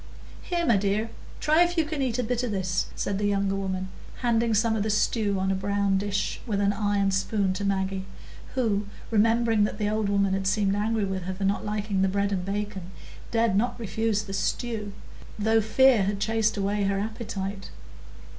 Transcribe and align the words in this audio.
"Here, 0.41 0.65
my 0.65 0.77
dear, 0.77 1.11
try 1.39 1.61
if 1.61 1.77
you 1.77 1.85
can 1.85 2.01
eat 2.01 2.17
a 2.17 2.23
bit 2.23 2.43
o' 2.43 2.47
this," 2.49 2.87
said 2.95 3.19
the 3.19 3.27
younger 3.27 3.53
woman, 3.53 3.89
handing 4.21 4.55
some 4.55 4.75
of 4.75 4.81
the 4.81 4.89
stew 4.89 5.37
on 5.39 5.51
a 5.51 5.55
brown 5.55 5.99
dish 5.99 6.41
with 6.47 6.59
an 6.59 6.73
iron 6.73 7.11
spoon 7.11 7.53
to 7.53 7.63
Maggie, 7.63 8.07
who, 8.55 8.87
remembering 9.11 9.63
that 9.65 9.77
the 9.77 9.89
old 9.89 10.09
woman 10.09 10.33
had 10.33 10.47
seemed 10.47 10.75
angry 10.75 11.05
with 11.05 11.25
her 11.25 11.35
for 11.35 11.43
not 11.45 11.63
liking 11.63 12.01
the 12.01 12.07
bread 12.09 12.31
and 12.31 12.43
bacon, 12.43 12.89
dared 13.29 13.55
not 13.55 13.79
refuse 13.79 14.23
the 14.23 14.33
stew, 14.33 14.91
though 15.37 15.61
fear 15.61 16.01
had 16.05 16.19
chased 16.19 16.57
away 16.57 16.85
her 16.85 16.97
appetite. 16.97 17.69